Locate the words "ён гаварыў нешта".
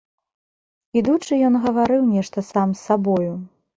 1.49-2.45